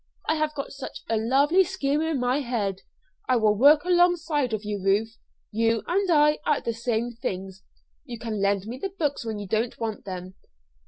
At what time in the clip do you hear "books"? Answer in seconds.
8.97-9.23